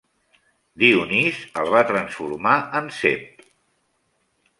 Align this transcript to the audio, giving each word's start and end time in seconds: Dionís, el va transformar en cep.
Dionís, 0.83 1.41
el 1.63 1.69
va 1.73 1.83
transformar 1.89 2.55
en 2.81 2.89
cep. 3.01 3.45